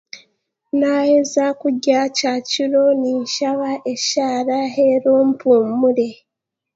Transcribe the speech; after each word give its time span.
Naaheza 0.79 1.43
kurya 1.59 1.99
kyakiro 2.17 2.83
ninshaba 3.01 3.69
eshaara 3.93 4.57
reero 4.75 5.13
mpumure. 5.29 6.09